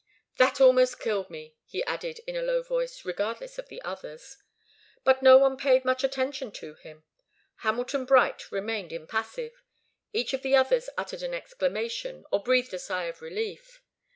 [0.37, 4.37] "That almost killed me," he added in a low voice, regardless of the others.
[5.03, 7.03] But no one paid much attention to him.
[7.57, 9.61] Hamilton Bright remained impassive.
[10.11, 13.83] Each of the others uttered an exclamation, or breathed a sigh of relief.